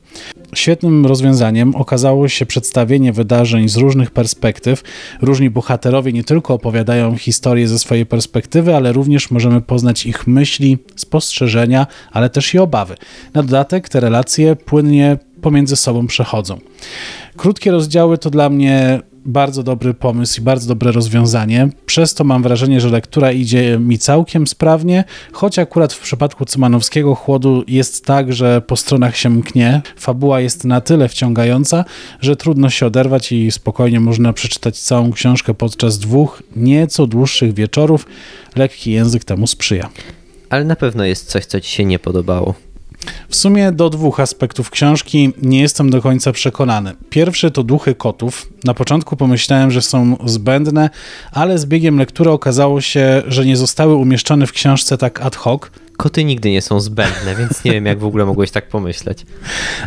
Świetnym 0.56 1.06
rozwiązaniem 1.06 1.76
okazało 1.76 2.28
się 2.28 2.46
przedstawienie 2.46 3.14
wydarzeń 3.14 3.70
z 3.70 3.78
różnych 3.78 4.12
perspektyw. 4.12 4.84
Różni 5.22 5.50
bohaterowie 5.50 6.14
nie 6.14 6.24
tylko 6.24 6.54
opowiadają 6.54 7.18
historię 7.18 7.68
ze 7.68 7.80
swojej 7.80 8.06
perspektywy, 8.06 8.76
ale 8.76 8.92
również 8.94 9.32
możemy 9.32 9.62
poznać 9.62 10.06
ich 10.06 10.28
myśli, 10.28 10.78
spostrzeżenia, 10.96 11.88
ale 12.12 12.30
też 12.30 12.54
i 12.54 12.60
obawy. 12.60 12.96
Na 13.34 13.44
dodatek 13.44 13.90
te 13.90 14.00
relacje 14.00 14.56
płynnie 14.56 15.18
pomiędzy 15.42 15.76
sobą 15.76 16.08
przechodzą. 16.08 16.60
Krótkie 17.38 17.72
rozdziały 17.72 18.18
to 18.18 18.30
dla 18.30 18.50
mnie 18.50 19.00
bardzo 19.26 19.64
dobry 19.64 19.94
pomysł 19.94 20.42
i 20.42 20.44
bardzo 20.44 20.68
dobre 20.68 20.92
rozwiązanie. 20.92 21.70
Przez 21.86 22.14
to 22.14 22.24
mam 22.24 22.44
wrażenie, 22.44 22.82
że 22.82 22.90
lektura 22.90 23.32
idzie 23.32 23.80
mi 23.80 24.00
całkiem 24.00 24.48
sprawnie, 24.48 25.04
choć 25.32 25.60
akurat 25.60 25.94
w 25.94 26.00
przypadku 26.00 26.46
Cymanowskiego 26.46 27.16
chłodu 27.16 27.64
jest 27.68 28.06
tak, 28.06 28.34
że 28.34 28.62
po 28.62 28.76
stronach 28.76 29.18
się 29.18 29.30
mknie. 29.30 29.82
Fabuła 29.98 30.40
jest 30.40 30.66
na 30.66 30.82
tyle 30.82 31.10
wciągająca, 31.10 31.86
że 32.22 32.36
trudno 32.36 32.70
się 32.70 32.86
oderwać 32.86 33.32
i 33.32 33.52
spokojnie 33.52 34.00
można 34.00 34.34
przeczytać 34.34 34.80
całą 34.80 35.12
książkę 35.12 35.54
podczas 35.54 36.00
dwóch 36.00 36.44
nieco 36.56 37.08
dłuższych 37.08 37.54
wieczorów. 37.54 38.06
Lekki 38.56 38.92
język 38.92 39.24
temu 39.24 39.48
sprzyja. 39.48 39.90
Ale 40.50 40.66
na 40.66 40.76
pewno 40.76 41.06
jest 41.06 41.30
coś, 41.30 41.46
co 41.46 41.62
ci 41.62 41.72
się 41.72 41.86
nie 41.86 42.00
podobało. 42.00 42.54
W 43.30 43.36
sumie 43.36 43.72
do 43.72 43.90
dwóch 43.90 44.20
aspektów 44.20 44.70
książki 44.70 45.34
nie 45.42 45.62
jestem 45.62 45.90
do 45.90 46.02
końca 46.02 46.32
przekonany. 46.32 46.94
Pierwszy 47.10 47.52
to 47.52 47.64
duchy 47.64 47.96
kotów. 47.96 48.50
Na 48.64 48.74
początku 48.74 49.16
pomyślałem, 49.16 49.72
że 49.72 49.82
są 49.82 50.18
zbędne, 50.26 50.90
ale 51.32 51.58
z 51.58 51.66
biegiem 51.66 51.98
lektury 51.98 52.32
okazało 52.32 52.82
się, 52.82 53.24
że 53.28 53.46
nie 53.46 53.58
zostały 53.58 53.96
umieszczone 53.96 54.48
w 54.48 54.52
książce 54.52 54.98
tak 54.98 55.22
ad 55.22 55.36
hoc. 55.36 55.62
Koty 55.98 56.24
nigdy 56.24 56.52
nie 56.52 56.62
są 56.62 56.80
zbędne, 56.80 57.36
więc 57.36 57.64
nie 57.64 57.72
wiem, 57.72 57.86
jak 57.86 58.00
w 58.00 58.06
ogóle 58.06 58.26
mogłeś 58.26 58.52
tak 58.52 58.70
pomyśleć. 58.70 59.26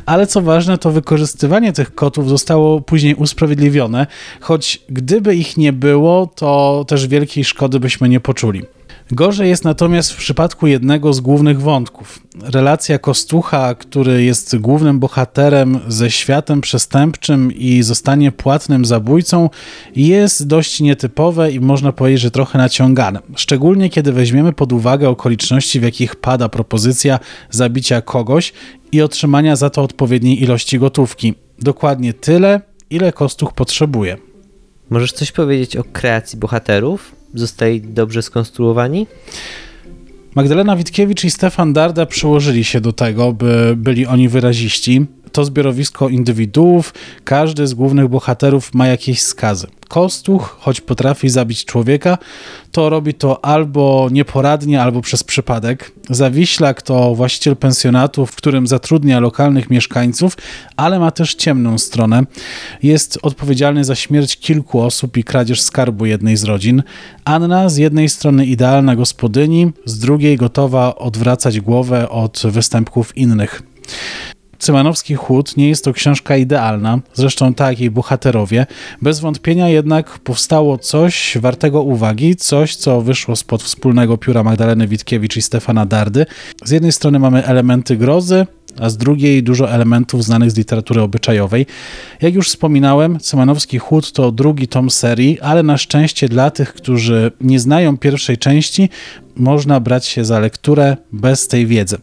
Ale 0.06 0.26
co 0.26 0.40
ważne, 0.42 0.78
to 0.78 0.90
wykorzystywanie 0.90 1.72
tych 1.72 1.94
kotów 1.94 2.28
zostało 2.28 2.80
później 2.80 3.14
usprawiedliwione, 3.14 4.06
choć 4.40 4.82
gdyby 4.88 5.36
ich 5.36 5.56
nie 5.56 5.72
było, 5.72 6.26
to 6.34 6.84
też 6.88 7.06
wielkiej 7.06 7.44
szkody 7.44 7.80
byśmy 7.80 8.08
nie 8.08 8.20
poczuli. 8.20 8.62
Gorzej 9.12 9.48
jest 9.48 9.64
natomiast 9.64 10.12
w 10.12 10.16
przypadku 10.16 10.66
jednego 10.66 11.12
z 11.12 11.20
głównych 11.20 11.60
wątków. 11.60 12.20
Relacja 12.42 12.98
Kostucha, 12.98 13.74
który 13.74 14.22
jest 14.22 14.56
głównym 14.56 14.98
bohaterem 14.98 15.80
ze 15.88 16.10
światem 16.10 16.60
przestępczym 16.60 17.52
i 17.52 17.82
zostanie 17.82 18.32
płatnym 18.32 18.84
zabójcą, 18.84 19.50
jest 19.96 20.46
dość 20.46 20.80
nietypowe 20.80 21.52
i 21.52 21.60
można 21.60 21.92
powiedzieć, 21.92 22.20
że 22.20 22.30
trochę 22.30 22.58
naciągane. 22.58 23.20
Szczególnie 23.36 23.90
kiedy 23.90 24.12
weźmiemy 24.12 24.52
pod 24.52 24.72
uwagę 24.72 25.08
okoliczności, 25.08 25.80
w 25.80 25.82
jakich 25.82 26.16
pada 26.16 26.48
propozycja 26.48 27.18
zabicia 27.50 28.02
kogoś 28.02 28.52
i 28.92 29.02
otrzymania 29.02 29.56
za 29.56 29.70
to 29.70 29.82
odpowiedniej 29.82 30.42
ilości 30.42 30.78
gotówki. 30.78 31.34
Dokładnie 31.58 32.12
tyle, 32.12 32.60
ile 32.90 33.12
Kostuch 33.12 33.52
potrzebuje. 33.52 34.16
Możesz 34.90 35.12
coś 35.12 35.32
powiedzieć 35.32 35.76
o 35.76 35.84
kreacji 35.84 36.38
bohaterów? 36.38 37.17
Zostali 37.34 37.80
dobrze 37.80 38.22
skonstruowani? 38.22 39.06
Magdalena 40.34 40.76
Witkiewicz 40.76 41.24
i 41.24 41.30
Stefan 41.30 41.72
Darda 41.72 42.06
przyłożyli 42.06 42.64
się 42.64 42.80
do 42.80 42.92
tego, 42.92 43.32
by 43.32 43.74
byli 43.76 44.06
oni 44.06 44.28
wyraziści. 44.28 45.06
To 45.32 45.44
zbiorowisko 45.44 46.08
indywiduów, 46.08 46.94
każdy 47.24 47.66
z 47.66 47.74
głównych 47.74 48.08
bohaterów 48.08 48.74
ma 48.74 48.86
jakieś 48.86 49.22
skazy. 49.22 49.66
Kostuch, 49.88 50.56
choć 50.60 50.80
potrafi 50.80 51.28
zabić 51.28 51.64
człowieka, 51.64 52.18
to 52.72 52.88
robi 52.88 53.14
to 53.14 53.44
albo 53.44 54.08
nieporadnie, 54.12 54.82
albo 54.82 55.00
przez 55.00 55.24
przypadek. 55.24 55.92
Zawiślak 56.10 56.82
to 56.82 57.14
właściciel 57.14 57.56
pensjonatu, 57.56 58.26
w 58.26 58.36
którym 58.36 58.66
zatrudnia 58.66 59.20
lokalnych 59.20 59.70
mieszkańców, 59.70 60.36
ale 60.76 60.98
ma 60.98 61.10
też 61.10 61.34
ciemną 61.34 61.78
stronę. 61.78 62.22
Jest 62.82 63.18
odpowiedzialny 63.22 63.84
za 63.84 63.94
śmierć 63.94 64.36
kilku 64.36 64.80
osób 64.80 65.16
i 65.16 65.24
kradzież 65.24 65.62
skarbu 65.62 66.06
jednej 66.06 66.36
z 66.36 66.44
rodzin. 66.44 66.82
Anna 67.24 67.68
z 67.68 67.76
jednej 67.76 68.08
strony 68.08 68.46
idealna 68.46 68.96
gospodyni, 68.96 69.72
z 69.84 69.98
drugiej 69.98 70.36
gotowa 70.36 70.94
odwracać 70.96 71.60
głowę 71.60 72.08
od 72.08 72.42
występków 72.44 73.16
innych. 73.16 73.62
Cymanowski 74.58 75.14
Chłód 75.14 75.56
nie 75.56 75.68
jest 75.68 75.84
to 75.84 75.92
książka 75.92 76.36
idealna, 76.36 77.00
zresztą 77.14 77.54
tak 77.54 77.80
jej 77.80 77.90
bohaterowie. 77.90 78.66
Bez 79.02 79.20
wątpienia 79.20 79.68
jednak 79.68 80.18
powstało 80.18 80.78
coś 80.78 81.38
wartego 81.40 81.82
uwagi, 81.82 82.36
coś 82.36 82.76
co 82.76 83.00
wyszło 83.00 83.36
spod 83.36 83.62
wspólnego 83.62 84.18
pióra 84.18 84.42
Magdaleny 84.42 84.88
Witkiewicz 84.88 85.36
i 85.36 85.42
Stefana 85.42 85.86
Dardy. 85.86 86.26
Z 86.64 86.70
jednej 86.70 86.92
strony 86.92 87.18
mamy 87.18 87.44
elementy 87.44 87.96
grozy, 87.96 88.46
a 88.80 88.90
z 88.90 88.96
drugiej 88.96 89.42
dużo 89.42 89.70
elementów 89.70 90.24
znanych 90.24 90.50
z 90.50 90.56
literatury 90.56 91.02
obyczajowej. 91.02 91.66
Jak 92.20 92.34
już 92.34 92.48
wspominałem, 92.48 93.18
Cymanowski 93.20 93.78
Chłód 93.78 94.12
to 94.12 94.32
drugi 94.32 94.68
tom 94.68 94.90
serii, 94.90 95.40
ale 95.40 95.62
na 95.62 95.78
szczęście 95.78 96.28
dla 96.28 96.50
tych, 96.50 96.74
którzy 96.74 97.32
nie 97.40 97.60
znają 97.60 97.98
pierwszej 97.98 98.38
części, 98.38 98.88
można 99.38 99.80
brać 99.80 100.06
się 100.06 100.24
za 100.24 100.38
lekturę 100.40 100.96
bez 101.12 101.48
tej 101.48 101.66
wiedzy. 101.66 101.98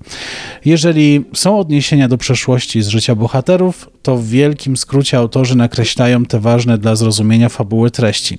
Jeżeli 0.66 1.26
są 1.34 1.60
odniesienia 1.60 2.08
do 2.08 2.18
przeszłości 2.18 2.82
z 2.82 2.88
życia 2.88 3.16
bohaterów, 3.16 3.90
to 4.02 4.18
w 4.18 4.28
wielkim 4.28 4.78
skrócie 4.78 5.18
autorzy 5.18 5.56
nakreślają 5.58 6.26
te 6.26 6.40
ważne 6.40 6.78
dla 6.78 6.96
zrozumienia 6.96 7.50
fabuły 7.50 7.92
treści. 7.92 8.38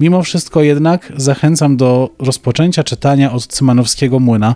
Mimo 0.00 0.22
wszystko 0.22 0.62
jednak 0.62 1.12
zachęcam 1.16 1.76
do 1.76 2.10
rozpoczęcia 2.18 2.84
czytania 2.84 3.32
od 3.32 3.46
Cymanowskiego 3.46 4.20
Młyna. 4.20 4.54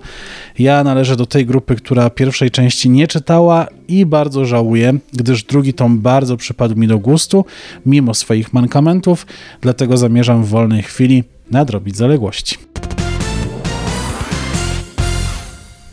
Ja 0.59 0.85
należę 0.85 1.16
do 1.16 1.27
tej 1.27 1.46
grupy, 1.46 1.77
która 1.77 2.11
pierwszej 2.11 2.51
części 2.51 2.90
nie 2.90 3.07
czytała 3.07 3.66
i 3.88 4.07
bardzo 4.07 4.44
żałuję, 4.44 4.98
gdyż 5.12 5.44
drugi 5.44 5.74
tom 5.74 6.01
bardzo 6.01 6.37
przypadł 6.37 6.77
mi 6.77 6.87
do 6.87 6.98
gustu, 6.98 7.44
mimo 7.87 8.14
swoich 8.14 8.53
mankamentów, 8.53 9.27
dlatego 9.61 9.96
zamierzam 9.96 10.44
w 10.44 10.48
wolnej 10.48 10.83
chwili 10.83 11.24
nadrobić 11.51 11.96
zaległości. 11.96 12.68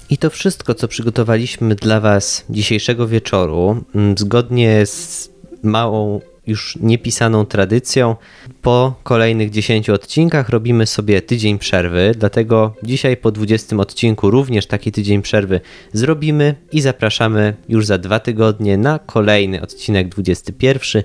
I 0.09 0.17
to 0.17 0.29
wszystko, 0.29 0.73
co 0.73 0.87
przygotowaliśmy 0.87 1.75
dla 1.75 1.99
Was 1.99 2.45
dzisiejszego 2.49 3.07
wieczoru, 3.07 3.83
mm, 3.95 4.17
zgodnie 4.17 4.85
z 4.85 5.29
małą, 5.63 6.21
już 6.47 6.77
niepisaną 6.81 7.45
tradycją, 7.45 8.15
po 8.65 8.95
kolejnych 9.03 9.49
10 9.49 9.89
odcinkach 9.89 10.49
robimy 10.49 10.85
sobie 10.85 11.21
tydzień 11.21 11.59
przerwy, 11.59 12.11
dlatego 12.17 12.75
dzisiaj 12.83 13.17
po 13.17 13.31
20 13.31 13.75
odcinku 13.77 14.31
również 14.31 14.67
taki 14.67 14.91
tydzień 14.91 15.21
przerwy 15.21 15.61
zrobimy 15.93 16.55
i 16.71 16.81
zapraszamy 16.81 17.53
już 17.69 17.85
za 17.85 17.97
dwa 17.97 18.19
tygodnie 18.19 18.77
na 18.77 18.99
kolejny 18.99 19.61
odcinek 19.61 20.09
21 20.09 21.03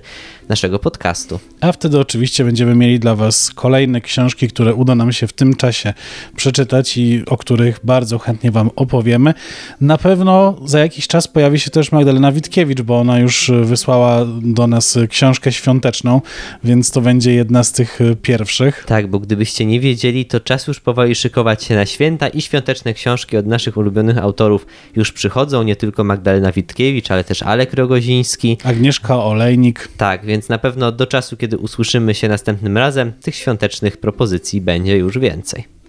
naszego 0.49 0.79
podcastu. 0.79 1.39
A 1.61 1.71
wtedy 1.71 1.99
oczywiście 1.99 2.45
będziemy 2.45 2.75
mieli 2.75 2.99
dla 2.99 3.15
Was 3.15 3.51
kolejne 3.55 4.01
książki, 4.01 4.47
które 4.47 4.73
uda 4.73 4.95
nam 4.95 5.11
się 5.11 5.27
w 5.27 5.33
tym 5.33 5.55
czasie 5.55 5.93
przeczytać 6.35 6.97
i 6.97 7.23
o 7.27 7.37
których 7.37 7.79
bardzo 7.83 8.19
chętnie 8.19 8.51
Wam 8.51 8.69
opowiemy. 8.75 9.33
Na 9.81 9.97
pewno 9.97 10.55
za 10.65 10.79
jakiś 10.79 11.07
czas 11.07 11.27
pojawi 11.27 11.59
się 11.59 11.71
też 11.71 11.91
Magdalena 11.91 12.31
Witkiewicz, 12.31 12.81
bo 12.81 12.99
ona 12.99 13.19
już 13.19 13.51
wysłała 13.63 14.25
do 14.41 14.67
nas 14.67 14.97
książkę 15.09 15.51
świąteczną, 15.51 16.21
więc 16.63 16.91
to 16.91 17.01
będzie 17.01 17.33
jedna 17.51 17.63
z 17.63 17.71
tych 17.71 17.99
pierwszych. 18.21 18.83
Tak, 18.85 19.07
bo 19.07 19.19
gdybyście 19.19 19.65
nie 19.65 19.79
wiedzieli, 19.79 20.25
to 20.25 20.39
czas 20.39 20.67
już 20.67 20.79
powoli 20.79 21.15
szykować 21.15 21.63
się 21.63 21.75
na 21.75 21.85
święta 21.85 22.27
i 22.27 22.41
świąteczne 22.41 22.93
książki 22.93 23.37
od 23.37 23.47
naszych 23.47 23.77
ulubionych 23.77 24.17
autorów 24.17 24.65
już 24.95 25.11
przychodzą, 25.11 25.63
nie 25.63 25.75
tylko 25.75 26.03
Magdalena 26.03 26.51
Witkiewicz, 26.51 27.11
ale 27.11 27.23
też 27.23 27.43
Alek 27.43 27.73
Rogoziński. 27.73 28.57
Agnieszka 28.63 29.23
Olejnik. 29.23 29.89
Tak, 29.97 30.25
więc 30.25 30.49
na 30.49 30.57
pewno 30.57 30.91
do 30.91 31.07
czasu, 31.07 31.37
kiedy 31.37 31.57
usłyszymy 31.57 32.15
się 32.15 32.27
następnym 32.27 32.77
razem, 32.77 33.13
tych 33.13 33.35
świątecznych 33.35 33.97
propozycji 33.97 34.61
będzie 34.61 34.97
już 34.97 35.17
więcej. 35.17 35.80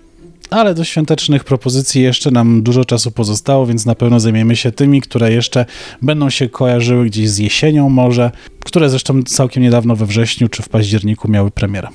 Ale 0.50 0.74
do 0.74 0.84
świątecznych 0.84 1.44
propozycji 1.44 2.02
jeszcze 2.02 2.30
nam 2.30 2.62
dużo 2.62 2.84
czasu 2.84 3.10
pozostało, 3.10 3.66
więc 3.66 3.86
na 3.86 3.94
pewno 3.94 4.20
zajmiemy 4.20 4.56
się 4.56 4.72
tymi, 4.72 5.00
które 5.00 5.32
jeszcze 5.32 5.66
będą 6.02 6.30
się 6.30 6.48
kojarzyły 6.48 7.06
gdzieś 7.06 7.30
z 7.30 7.38
jesienią 7.38 7.88
może, 7.88 8.30
które 8.64 8.90
zresztą 8.90 9.22
całkiem 9.22 9.62
niedawno 9.62 9.96
we 9.96 10.06
wrześniu 10.06 10.48
czy 10.48 10.62
w 10.62 10.68
październiku 10.68 11.30
miały 11.30 11.50
premierę. 11.50 11.88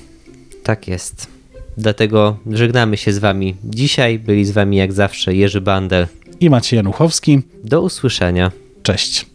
Tak 0.62 0.88
jest. 0.88 1.26
Dlatego 1.76 2.36
żegnamy 2.52 2.96
się 2.96 3.12
z 3.12 3.18
Wami 3.18 3.54
dzisiaj. 3.64 4.18
Byli 4.18 4.44
z 4.44 4.50
Wami 4.50 4.76
jak 4.76 4.92
zawsze 4.92 5.34
Jerzy 5.34 5.60
Bandel 5.60 6.06
i 6.40 6.50
Maciej 6.50 6.76
Januchowski. 6.76 7.40
Do 7.64 7.82
usłyszenia. 7.82 8.52
Cześć. 8.82 9.26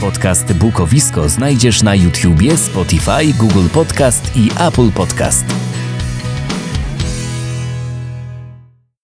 Podcast 0.00 0.52
Bukowisko 0.52 1.28
znajdziesz 1.28 1.82
na 1.82 1.94
YouTubie, 1.94 2.56
Spotify, 2.56 3.34
Google 3.38 3.68
Podcast 3.74 4.36
i 4.36 4.50
Apple 4.68 4.90
Podcast. 4.90 5.44